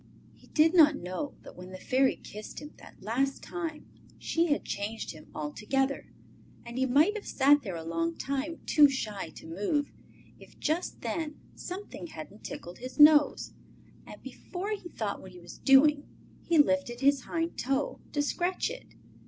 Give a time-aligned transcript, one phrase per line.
[0.33, 3.85] He did not know that when the Fairy kissed him that last time
[4.17, 6.07] she had changed him altogether.
[6.65, 9.91] And he might have sat there a long time, too shy to move,
[10.39, 13.53] if just then something hadn't tickled his nose,
[14.07, 16.07] and before he thought what he was doing
[16.41, 18.95] he lifted his hind toe to scratch it.